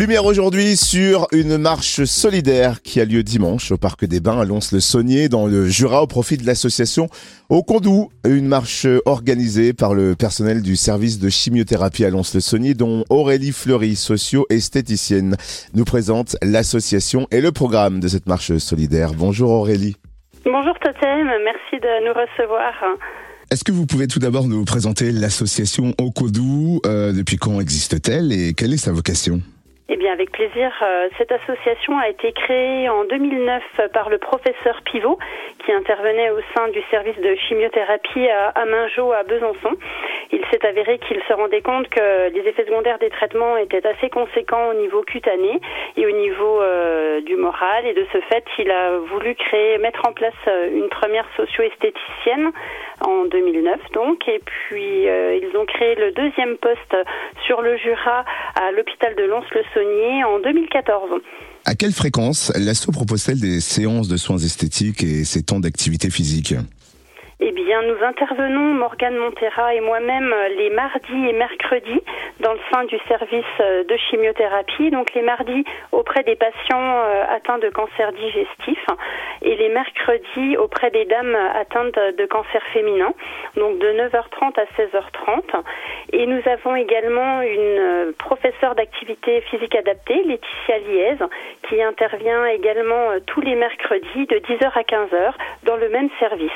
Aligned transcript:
Lumière 0.00 0.24
aujourd'hui 0.24 0.78
sur 0.78 1.26
une 1.30 1.58
marche 1.58 2.04
solidaire 2.04 2.80
qui 2.80 3.02
a 3.02 3.04
lieu 3.04 3.22
dimanche 3.22 3.70
au 3.70 3.76
Parc 3.76 4.06
des 4.06 4.20
Bains 4.20 4.40
à 4.40 4.46
Lons-le-Saunier 4.46 5.28
dans 5.28 5.46
le 5.46 5.66
Jura 5.66 6.02
au 6.02 6.06
profit 6.06 6.38
de 6.38 6.46
l'association 6.46 7.08
Au 7.50 7.62
Condou. 7.62 8.08
Une 8.26 8.46
marche 8.46 8.86
organisée 9.04 9.74
par 9.74 9.92
le 9.92 10.14
personnel 10.14 10.62
du 10.62 10.74
service 10.74 11.18
de 11.18 11.28
chimiothérapie 11.28 12.06
à 12.06 12.08
Lons-le-Saunier 12.08 12.72
dont 12.72 13.04
Aurélie 13.10 13.52
Fleury, 13.52 13.94
socio-esthéticienne, 13.94 15.36
nous 15.74 15.84
présente 15.84 16.34
l'association 16.40 17.26
et 17.30 17.42
le 17.42 17.52
programme 17.52 18.00
de 18.00 18.08
cette 18.08 18.26
marche 18.26 18.56
solidaire. 18.56 19.12
Bonjour 19.12 19.50
Aurélie. 19.50 19.96
Bonjour 20.46 20.78
Totem, 20.82 21.26
merci 21.44 21.76
de 21.78 22.06
nous 22.06 22.14
recevoir. 22.14 22.72
Est-ce 23.50 23.64
que 23.64 23.72
vous 23.72 23.84
pouvez 23.84 24.06
tout 24.06 24.18
d'abord 24.18 24.48
nous 24.48 24.64
présenter 24.64 25.12
l'association 25.12 25.92
Au 26.00 26.10
Condou 26.10 26.80
euh, 26.86 27.12
Depuis 27.12 27.36
quand 27.36 27.60
existe-t-elle 27.60 28.32
et 28.32 28.54
quelle 28.54 28.72
est 28.72 28.78
sa 28.78 28.92
vocation? 28.92 29.42
Eh 29.92 29.96
bien, 29.96 30.12
avec 30.12 30.30
plaisir. 30.30 30.72
Euh, 30.82 31.08
cette 31.18 31.32
association 31.32 31.98
a 31.98 32.08
été 32.08 32.32
créée 32.32 32.88
en 32.88 33.04
2009 33.04 33.62
par 33.92 34.08
le 34.08 34.18
professeur 34.18 34.80
Pivot, 34.84 35.18
qui 35.64 35.72
intervenait 35.72 36.30
au 36.30 36.38
sein 36.54 36.68
du 36.68 36.80
service 36.92 37.18
de 37.18 37.34
chimiothérapie 37.34 38.28
à, 38.28 38.64
Mingeau, 38.66 39.10
à 39.12 39.24
Besançon. 39.24 39.76
Il 40.30 40.44
s'est 40.50 40.64
avéré 40.64 40.98
qu'il 40.98 41.20
se 41.26 41.32
rendait 41.32 41.60
compte 41.60 41.88
que 41.88 42.30
les 42.30 42.48
effets 42.48 42.64
secondaires 42.66 43.00
des 43.00 43.10
traitements 43.10 43.56
étaient 43.56 43.84
assez 43.84 44.08
conséquents 44.10 44.68
au 44.70 44.74
niveau 44.74 45.02
cutané 45.02 45.60
et 45.96 46.06
au 46.06 46.10
niveau 46.10 46.60
euh, 46.60 47.20
du 47.22 47.36
moral. 47.36 47.86
Et 47.86 47.94
de 47.94 48.06
ce 48.12 48.20
fait, 48.28 48.44
il 48.58 48.70
a 48.70 48.98
voulu 48.98 49.34
créer, 49.34 49.78
mettre 49.78 50.06
en 50.06 50.12
place 50.12 50.34
euh, 50.48 50.70
une 50.74 50.88
première 50.88 51.26
socio-esthéticienne 51.36 52.50
en 53.00 53.24
2009 53.24 53.80
donc 53.94 54.28
et 54.28 54.40
puis 54.44 55.04
ils 55.04 55.56
ont 55.56 55.64
créé 55.64 55.94
le 55.94 56.12
deuxième 56.12 56.58
poste 56.58 56.94
sur 57.46 57.62
le 57.62 57.78
Jura 57.78 58.26
à 58.60 58.72
l'hôpital 58.72 59.14
de 59.16 59.22
Lons-le-Saunier 59.22 60.22
en 60.24 60.38
2014. 60.40 61.22
À 61.64 61.74
quelle 61.74 61.92
fréquence 61.92 62.52
l'ASSO 62.56 62.92
propose-t-elle 62.92 63.40
des 63.40 63.60
séances 63.60 64.08
de 64.08 64.16
soins 64.16 64.38
esthétiques 64.38 65.02
et 65.02 65.24
ses 65.24 65.42
temps 65.42 65.60
d'activité 65.60 66.10
physique? 66.10 66.54
Eh 67.42 67.52
bien, 67.52 67.80
nous 67.82 68.04
intervenons, 68.04 68.74
Morgane 68.74 69.16
Montera 69.16 69.74
et 69.74 69.80
moi-même, 69.80 70.34
les 70.58 70.68
mardis 70.68 71.28
et 71.28 71.32
mercredis 71.32 72.02
dans 72.40 72.52
le 72.52 72.58
sein 72.70 72.84
du 72.84 72.98
service 73.08 73.44
euh, 73.60 73.82
de 73.84 73.96
chimiothérapie. 73.96 74.90
Donc, 74.90 75.14
les 75.14 75.22
mardis 75.22 75.64
auprès 75.90 76.22
des 76.22 76.36
patients 76.36 77.02
euh, 77.04 77.24
atteints 77.30 77.58
de 77.58 77.70
cancer 77.70 78.12
digestif 78.12 78.78
et 79.40 79.56
les 79.56 79.70
mercredis 79.70 80.58
auprès 80.58 80.90
des 80.90 81.06
dames 81.06 81.34
atteintes 81.54 81.98
de 81.98 82.26
cancer 82.26 82.62
féminin. 82.74 83.14
Donc, 83.56 83.78
de 83.78 83.88
9h30 83.88 84.60
à 84.60 84.64
16h30. 84.76 85.62
Et 86.12 86.26
nous 86.26 86.42
avons 86.46 86.76
également 86.76 87.40
une 87.40 87.78
euh, 87.78 88.12
professeure 88.18 88.74
d'activité 88.74 89.40
physique 89.42 89.74
adaptée, 89.76 90.22
Laetitia 90.24 90.78
Liez, 90.78 91.16
qui 91.68 91.82
intervient 91.82 92.44
également 92.46 93.18
tous 93.26 93.40
les 93.40 93.54
mercredis 93.54 94.26
de 94.26 94.36
10h 94.36 94.72
à 94.74 94.82
15h 94.82 95.32
dans 95.64 95.76
le 95.76 95.88
même 95.88 96.10
service. 96.18 96.50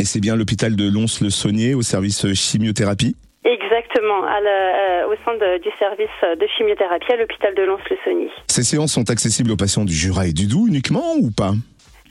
Et 0.00 0.04
c'est 0.04 0.20
bien 0.20 0.34
l'hôpital 0.34 0.76
de 0.76 0.90
Lons-le-Saunier 0.90 1.74
au 1.74 1.82
service 1.82 2.32
chimiothérapie 2.32 3.16
Exactement, 3.44 4.24
euh, 4.24 5.12
au 5.12 5.14
sein 5.26 5.36
du 5.36 5.68
service 5.78 6.08
de 6.40 6.46
chimiothérapie 6.56 7.12
à 7.12 7.16
l'hôpital 7.16 7.54
de 7.54 7.64
Lons-le-Saunier. 7.64 8.30
Ces 8.46 8.62
séances 8.62 8.94
sont 8.94 9.10
accessibles 9.10 9.50
aux 9.50 9.58
patients 9.58 9.84
du 9.84 9.92
Jura 9.92 10.26
et 10.26 10.32
du 10.32 10.46
Doubs 10.46 10.68
uniquement 10.68 11.16
ou 11.20 11.30
pas? 11.30 11.52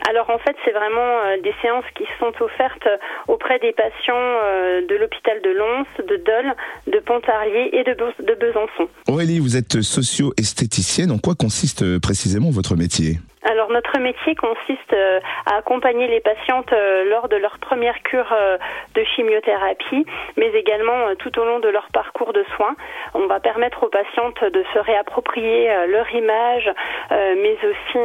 Alors 0.08 0.30
en 0.30 0.38
fait, 0.38 0.56
c'est 0.64 0.72
vraiment 0.72 1.02
euh, 1.02 1.42
des 1.42 1.54
séances 1.64 1.90
qui 1.98 2.04
sont 2.20 2.32
offertes 2.44 2.88
auprès 3.28 3.58
des 3.58 3.74
patients 3.74 4.14
euh, 4.14 4.86
de 4.86 4.96
l'hôpital 4.96 5.42
de 5.42 5.50
Lons, 5.50 5.86
de 5.98 6.16
Dole, 6.18 6.54
de 6.94 7.00
Pontarlier 7.00 7.72
et 7.74 7.84
de, 7.84 7.98
de 8.24 8.36
Besançon. 8.36 8.88
Aurélie, 9.08 9.40
vous 9.40 9.58
êtes 9.58 9.82
socio-esthéticienne. 9.82 11.10
En 11.10 11.18
quoi 11.18 11.34
consiste 11.34 11.98
précisément 11.98 12.52
votre 12.52 12.76
métier? 12.76 13.18
Alors 13.44 13.70
notre 13.70 13.98
métier 14.00 14.36
consiste 14.36 14.94
euh, 14.94 15.20
à 15.46 15.58
accompagner 15.58 16.08
les 16.08 16.20
patientes 16.20 16.74
euh, 16.74 17.06
lors 17.06 17.30
de 17.30 17.38
leur 17.38 17.58
première 17.60 18.02
cure 18.04 18.32
euh, 18.34 18.58
de 18.96 19.04
chimiothérapie, 19.04 20.06
mais 20.36 20.52
également 20.54 21.16
tout 21.18 21.40
au 21.40 21.46
long 21.46 21.60
de 21.60 21.70
leur 21.70 21.88
parcours 21.94 22.34
de 22.34 22.44
soins. 22.56 22.76
On 23.14 23.28
va 23.28 23.40
permettre 23.40 23.84
aux 23.84 23.90
patientes 23.90 24.44
de 24.44 24.64
se 24.74 24.80
réapproprier 24.80 25.70
leur 25.88 26.14
image, 26.14 26.70
mais 27.12 27.58
aussi 27.64 28.00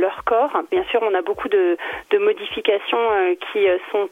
leur 0.00 0.24
corps. 0.24 0.62
Bien 0.70 0.84
sûr, 0.90 1.00
on 1.02 1.14
a 1.14 1.22
beaucoup 1.22 1.48
de, 1.48 1.76
modifications 2.18 2.98
qui 3.52 3.66
sont 3.90 4.08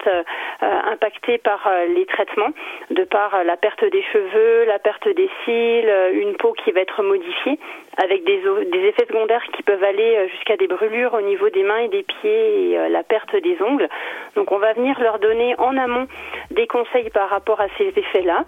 impactées 0.61 1.39
par 1.39 1.69
les 1.89 2.07
traitements, 2.07 2.51
de 2.91 3.05
par 3.05 3.45
la 3.45 3.57
perte 3.57 3.85
des 3.85 4.03
cheveux, 4.13 4.65
la 4.67 4.79
perte 4.79 5.09
des 5.09 5.31
cils, 5.45 5.91
une 6.13 6.37
peau 6.37 6.53
qui 6.53 6.73
va 6.73 6.81
être 6.81 7.03
modifiée, 7.03 7.59
avec 8.03 8.25
des, 8.25 8.43
des 8.73 8.89
effets 8.89 9.07
secondaires 9.07 9.45
qui 9.55 9.63
peuvent 9.63 9.85
aller 9.85 10.29
jusqu'à 10.29 10.46
des 10.57 10.69
brûlures 10.69 11.15
au 11.15 11.21
niveau 11.21 11.51
des 11.51 11.65
mains 11.65 11.79
et 11.79 11.89
des 11.89 12.05
pieds 12.05 12.71
et 12.71 12.79
euh, 12.79 12.89
la 12.89 13.03
perte 13.03 13.35
des 13.35 13.61
ongles. 13.61 13.89
Donc 14.37 14.53
on 14.53 14.59
va 14.59 14.73
venir 14.75 15.01
leur 15.01 15.19
donner 15.19 15.55
en 15.59 15.77
amont 15.77 16.07
des 16.53 16.69
conseils 16.69 17.11
par 17.11 17.29
rapport 17.29 17.61
à 17.61 17.67
ces 17.77 17.93
effets-là. 17.97 18.45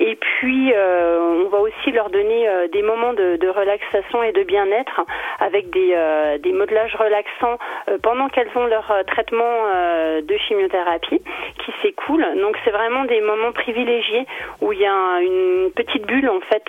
Et 0.00 0.16
puis 0.16 0.72
euh, 0.72 1.44
on 1.44 1.48
va 1.50 1.58
aussi 1.58 1.90
leur 1.92 2.08
donner 2.08 2.48
euh, 2.48 2.68
des 2.68 2.82
moments 2.82 3.12
de, 3.12 3.42
relaxation 3.52 4.22
et 4.22 4.32
de 4.32 4.44
bien-être 4.44 5.02
avec 5.38 5.68
des, 5.70 5.94
des 6.38 6.52
modelages 6.52 6.94
relaxants 6.94 7.58
pendant 8.02 8.28
qu'elles 8.28 8.48
ont 8.54 8.64
leur 8.64 8.90
traitement 9.06 10.22
de 10.22 10.36
chimiothérapie 10.38 11.20
qui 11.58 11.72
s'écoule. 11.82 12.24
Donc 12.40 12.56
c'est 12.64 12.70
vraiment 12.70 13.04
des 13.04 13.20
moments 13.20 13.52
privilégiés 13.52 14.26
où 14.62 14.72
il 14.72 14.78
y 14.78 14.86
a 14.86 15.20
une 15.20 15.70
petite 15.74 16.06
bulle 16.06 16.30
en 16.30 16.40
fait 16.40 16.64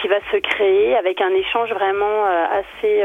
qui 0.00 0.08
va 0.08 0.20
se 0.32 0.38
créer 0.38 0.96
avec 0.96 1.20
un 1.20 1.34
échange 1.34 1.70
vraiment 1.74 2.24
assez 2.24 3.02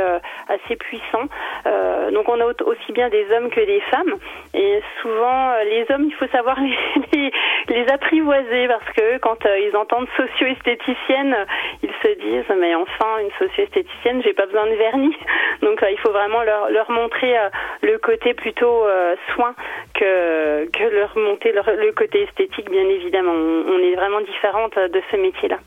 assez 0.48 0.69
puissant. 0.76 1.28
Euh, 1.66 2.12
donc 2.12 2.28
on 2.30 2.40
a 2.40 2.46
aussi 2.46 2.92
bien 2.92 3.10
des 3.10 3.26
hommes 3.32 3.50
que 3.50 3.60
des 3.60 3.82
femmes. 3.92 4.16
Et 4.54 4.82
souvent, 5.02 5.52
euh, 5.52 5.64
les 5.64 5.86
hommes, 5.90 6.06
il 6.06 6.14
faut 6.14 6.28
savoir 6.28 6.58
les, 7.14 7.86
apprivoiser 7.92 8.68
parce 8.68 8.92
que 8.96 9.18
quand 9.20 9.46
euh, 9.46 9.60
ils 9.60 9.76
entendent 9.76 10.08
socio-esthéticienne, 10.16 11.36
ils 11.84 11.94
se 12.04 12.20
disent 12.20 12.56
mais 12.60 12.76
enfin 12.76 13.20
une 13.22 13.32
socio-esthéticienne, 13.40 14.22
j'ai 14.24 14.34
pas 14.34 14.46
besoin 14.46 14.68
de 14.68 14.76
vernis. 14.76 15.16
Donc 15.62 15.84
il 15.90 15.98
faut 16.00 16.12
vraiment 16.12 16.44
leur, 16.44 16.70
leur 16.70 16.92
montrer 16.92 17.36
le 17.82 17.98
côté 17.98 18.34
plutôt 18.34 18.86
soin 19.34 19.54
que, 19.94 20.68
leur 20.92 21.18
montrer 21.18 21.52
le 21.52 21.92
côté 21.92 22.24
esthétique, 22.24 22.70
bien 22.70 22.88
évidemment. 22.88 23.34
on 23.34 23.80
est 23.80 23.96
vraiment 23.96 24.22
différente 24.22 24.78
de 24.78 25.02
ce 25.12 25.18
métier-là. 25.18 25.58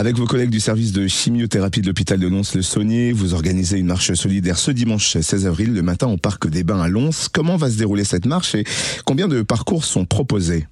Avec 0.00 0.16
vos 0.16 0.24
collègues 0.24 0.48
du 0.48 0.60
service 0.60 0.92
de 0.92 1.06
chimiothérapie 1.08 1.82
de 1.82 1.86
l'hôpital 1.86 2.18
de 2.18 2.26
Lons-le-Saunier, 2.26 3.12
vous 3.12 3.34
organisez 3.34 3.76
une 3.76 3.84
marche 3.84 4.14
solidaire 4.14 4.56
ce 4.56 4.70
dimanche 4.70 5.18
16 5.18 5.46
avril, 5.46 5.74
le 5.74 5.82
matin 5.82 6.06
au 6.06 6.16
Parc 6.16 6.48
des 6.48 6.64
Bains 6.64 6.80
à 6.80 6.88
Lons. 6.88 7.10
Comment 7.34 7.58
va 7.58 7.68
se 7.68 7.76
dérouler 7.76 8.04
cette 8.04 8.24
marche 8.24 8.54
et 8.54 8.64
combien 9.04 9.28
de 9.28 9.42
parcours 9.42 9.84
sont 9.84 10.06
proposés? 10.06 10.66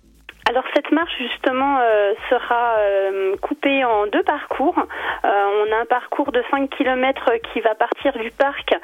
Cette 0.75 0.91
marche 0.93 1.17
justement 1.19 1.79
euh, 1.81 2.15
sera 2.29 2.77
euh, 2.79 3.37
coupée 3.41 3.85
en 3.85 4.07
deux 4.07 4.23
parcours. 4.23 4.79
Euh, 4.79 5.65
on 5.67 5.73
a 5.73 5.77
un 5.77 5.87
parcours 5.87 6.33
de 6.33 6.43
5 6.51 6.71
km 6.71 7.31
qui 7.53 7.61
va 7.61 7.75
partir 7.75 8.13
du 8.19 8.31
parc 8.31 8.75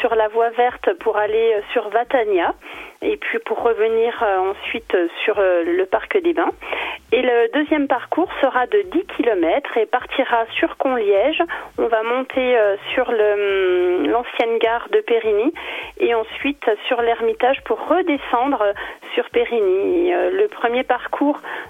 sur 0.00 0.16
la 0.16 0.26
voie 0.28 0.50
verte 0.50 0.92
pour 0.94 1.16
aller 1.16 1.56
sur 1.72 1.88
Vatania 1.88 2.54
et 3.02 3.16
puis 3.16 3.38
pour 3.38 3.62
revenir 3.62 4.24
ensuite 4.50 4.96
sur 5.24 5.36
le 5.38 5.84
parc 5.84 6.20
des 6.20 6.32
Bains. 6.32 6.50
Et 7.12 7.22
le 7.22 7.52
deuxième 7.52 7.86
parcours 7.86 8.28
sera 8.40 8.66
de 8.66 8.82
10 8.82 9.06
km 9.16 9.76
et 9.76 9.86
partira 9.86 10.44
sur 10.58 10.76
Conliège. 10.76 11.40
On 11.78 11.86
va 11.86 12.02
monter 12.02 12.58
sur 12.92 13.08
hum, 13.08 14.08
l'ancienne 14.08 14.58
gare 14.58 14.88
de 14.90 15.00
Périgny 15.00 15.52
et 16.00 16.14
ensuite 16.14 16.68
sur 16.88 17.00
l'Ermitage 17.00 17.62
pour 17.64 17.78
redescendre 17.86 18.64
sur 19.14 19.30
Périgny. 19.30 20.10
Le 20.10 20.48
premier 20.48 20.82
parcours 20.82 20.93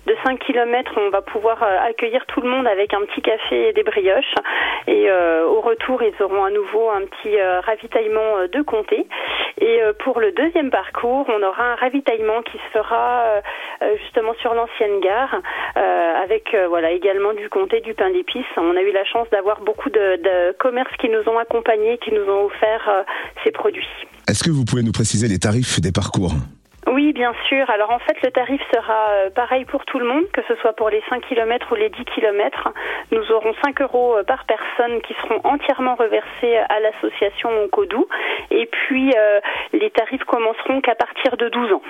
de 0.06 0.14
5 0.24 0.38
km, 0.40 0.92
on 0.96 1.10
va 1.10 1.22
pouvoir 1.22 1.62
euh, 1.62 1.88
accueillir 1.88 2.24
tout 2.26 2.40
le 2.40 2.48
monde 2.48 2.66
avec 2.66 2.94
un 2.94 3.00
petit 3.02 3.22
café 3.22 3.68
et 3.68 3.72
des 3.72 3.82
brioches. 3.82 4.34
Et 4.86 5.10
au 5.10 5.60
retour, 5.60 6.02
ils 6.02 6.22
auront 6.22 6.44
à 6.44 6.50
nouveau 6.50 6.90
un 6.90 7.02
petit 7.06 7.40
ravitaillement 7.40 8.46
de 8.52 8.62
comté. 8.62 9.06
Et 9.60 9.80
pour 10.00 10.20
le 10.20 10.32
deuxième 10.32 10.70
parcours, 10.70 11.26
on 11.28 11.42
aura 11.42 11.72
un 11.72 11.74
ravitaillement 11.76 12.42
qui 12.42 12.58
se 12.58 12.78
fera 12.78 13.40
justement 14.02 14.34
sur 14.40 14.52
l'ancienne 14.52 15.00
gare 15.00 15.40
euh, 15.76 16.22
avec 16.22 16.54
euh, 16.54 16.68
voilà 16.68 16.92
également 16.92 17.32
du 17.34 17.48
comté, 17.48 17.80
du 17.80 17.94
pain 17.94 18.10
d'épices. 18.10 18.44
On 18.56 18.76
a 18.76 18.82
eu 18.82 18.92
la 18.92 19.04
chance 19.04 19.28
d'avoir 19.30 19.60
beaucoup 19.60 19.90
de, 19.90 20.52
commerces 20.58 20.96
qui 21.00 21.08
nous 21.08 21.28
ont 21.28 21.38
accompagnés, 21.38 21.98
qui 21.98 22.12
nous 22.12 22.24
ont 22.30 22.46
offert 22.46 22.88
euh, 22.88 23.02
ces 23.42 23.50
produits. 23.50 23.88
Est-ce 24.28 24.44
que 24.44 24.50
vous 24.50 24.64
pouvez 24.64 24.82
nous 24.82 24.92
préciser 24.92 25.28
les 25.28 25.38
tarifs 25.38 25.80
des 25.80 25.92
parcours? 25.92 26.32
Oui, 27.04 27.12
bien 27.12 27.34
sûr. 27.48 27.68
Alors 27.68 27.90
en 27.90 27.98
fait, 27.98 28.16
le 28.22 28.30
tarif 28.30 28.62
sera 28.72 29.10
euh, 29.10 29.28
pareil 29.28 29.66
pour 29.66 29.84
tout 29.84 29.98
le 29.98 30.06
monde, 30.06 30.24
que 30.32 30.40
ce 30.48 30.54
soit 30.62 30.72
pour 30.72 30.88
les 30.88 31.02
5 31.10 31.22
km 31.28 31.72
ou 31.72 31.74
les 31.74 31.90
10 31.90 32.02
km. 32.06 32.72
Nous 33.12 33.30
aurons 33.30 33.52
5 33.62 33.78
euros 33.82 34.16
euh, 34.16 34.22
par 34.22 34.46
personne 34.46 35.02
qui 35.02 35.12
seront 35.20 35.38
entièrement 35.44 35.96
reversés 35.96 36.56
à 36.56 36.80
l'association 36.80 37.50
Oncodou. 37.62 38.06
Et 38.50 38.64
puis, 38.64 39.12
euh, 39.14 39.40
les 39.74 39.90
tarifs 39.90 40.24
commenceront 40.24 40.80
qu'à 40.80 40.94
partir 40.94 41.36
de 41.36 41.50
12 41.50 41.72
ans. 41.72 41.82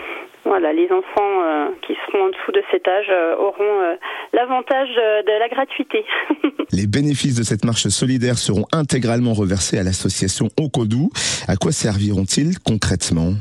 Voilà, 0.46 0.72
les 0.72 0.90
enfants 0.90 1.70
qui 1.82 1.96
seront 2.06 2.24
en 2.24 2.28
dessous 2.28 2.52
de 2.52 2.62
cet 2.70 2.86
âge 2.86 3.10
auront 3.38 3.96
l'avantage 4.34 4.94
de 4.94 5.38
la 5.38 5.48
gratuité. 5.48 6.04
les 6.72 6.86
bénéfices 6.86 7.36
de 7.36 7.44
cette 7.44 7.64
marche 7.64 7.88
solidaire 7.88 8.36
seront 8.36 8.66
intégralement 8.72 9.32
reversés 9.32 9.78
à 9.78 9.82
l'association 9.82 10.48
Oncodou. 10.60 11.08
À 11.48 11.56
quoi 11.56 11.72
serviront-ils 11.72 12.58
concrètement? 12.58 13.32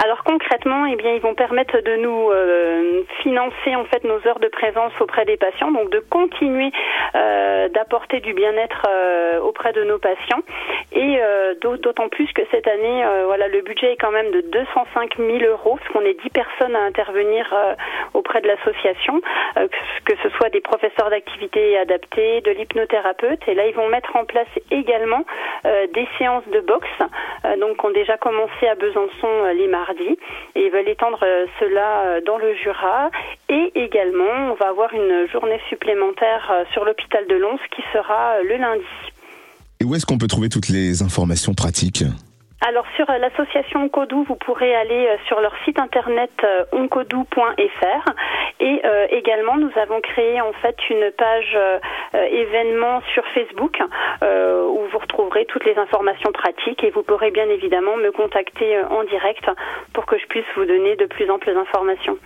Alors 0.00 0.22
concrètement, 0.22 0.47
eh 0.66 0.96
bien, 0.96 1.12
ils 1.14 1.20
vont 1.20 1.34
permettre 1.34 1.80
de 1.80 1.96
nous 1.96 2.30
euh, 2.30 3.02
financer 3.22 3.74
en 3.76 3.84
fait 3.84 4.04
nos 4.04 4.26
heures 4.26 4.40
de 4.40 4.48
présence 4.48 4.92
auprès 5.00 5.24
des 5.24 5.36
patients, 5.36 5.70
donc 5.70 5.90
de 5.90 6.00
continuer 6.00 6.70
euh, 7.14 7.68
d'apporter 7.68 8.20
du 8.20 8.32
bien-être 8.32 8.86
euh, 8.88 9.40
auprès 9.40 9.72
de 9.72 9.84
nos 9.84 9.98
patients, 9.98 10.42
et 10.92 11.20
d'autant 11.60 12.08
plus 12.08 12.32
que 12.32 12.42
cette 12.50 12.66
année, 12.66 13.04
voilà, 13.26 13.48
le 13.48 13.60
budget 13.60 13.92
est 13.92 13.96
quand 13.96 14.10
même 14.10 14.30
de 14.30 14.40
205 14.40 15.16
000 15.16 15.38
euros, 15.44 15.76
parce 15.76 15.92
qu'on 15.92 16.04
est 16.04 16.20
10 16.22 16.30
personnes 16.30 16.74
à 16.74 16.80
intervenir 16.80 17.54
auprès 18.14 18.40
de 18.40 18.48
l'association, 18.48 19.20
que 20.04 20.14
ce 20.22 20.28
soit 20.30 20.48
des 20.50 20.60
professeurs 20.60 21.10
d'activité 21.10 21.78
adaptées, 21.78 22.40
de 22.40 22.50
l'hypnothérapeute, 22.52 23.40
et 23.48 23.54
là 23.54 23.66
ils 23.66 23.74
vont 23.74 23.88
mettre 23.88 24.16
en 24.16 24.24
place 24.24 24.48
également 24.70 25.24
des 25.64 26.08
séances 26.18 26.48
de 26.48 26.60
boxe, 26.60 26.88
donc 27.60 27.82
ont 27.84 27.90
déjà 27.90 28.16
commencé 28.16 28.66
à 28.66 28.74
Besançon 28.74 29.44
les 29.54 29.68
mardis 29.68 30.18
et 30.54 30.66
ils 30.66 30.70
veulent 30.70 30.88
étendre 30.88 31.18
euh, 31.22 31.46
cela 31.60 32.00
euh, 32.00 32.20
dans 32.26 32.38
le 32.38 32.54
Jura. 32.56 33.10
Et 33.48 33.72
également, 33.74 34.52
on 34.52 34.54
va 34.54 34.68
avoir 34.68 34.92
une 34.92 35.28
journée 35.32 35.60
supplémentaire 35.68 36.50
euh, 36.50 36.64
sur 36.72 36.84
l'hôpital 36.84 37.26
de 37.28 37.36
Lons 37.36 37.58
qui 37.74 37.82
sera 37.92 38.42
le 38.42 38.56
lundi. 38.56 38.84
Et 39.80 39.84
où 39.84 39.94
est-ce 39.94 40.06
qu'on 40.06 40.18
peut 40.18 40.26
trouver 40.26 40.48
toutes 40.48 40.68
les 40.68 41.02
informations 41.02 41.54
pratiques? 41.54 42.04
Alors 42.60 42.86
sur 42.96 43.08
euh, 43.08 43.18
l'association 43.18 43.84
Oncodou, 43.84 44.24
vous 44.24 44.34
pourrez 44.34 44.74
aller 44.74 45.06
euh, 45.06 45.16
sur 45.26 45.40
leur 45.40 45.54
site 45.64 45.78
internet 45.78 46.30
euh, 46.42 46.64
oncodou.fr 46.72 48.12
et 48.60 48.82
également 49.10 49.56
nous 49.56 49.70
avons 49.76 50.00
créé 50.00 50.40
en 50.40 50.52
fait 50.54 50.76
une 50.90 51.12
page 51.12 51.56
événement 52.12 53.00
sur 53.14 53.24
Facebook 53.28 53.80
où 53.80 54.80
vous 54.90 54.98
retrouverez 54.98 55.44
toutes 55.44 55.64
les 55.64 55.78
informations 55.78 56.32
pratiques 56.32 56.82
et 56.82 56.90
vous 56.90 57.04
pourrez 57.04 57.30
bien 57.30 57.48
évidemment 57.48 57.96
me 57.96 58.10
contacter 58.10 58.80
en 58.90 59.04
direct 59.04 59.48
pour 59.92 60.06
que 60.06 60.18
je 60.18 60.26
puisse 60.26 60.44
vous 60.56 60.64
donner 60.64 60.96
de 60.96 61.06
plus 61.06 61.30
amples 61.30 61.56
informations. 61.56 62.18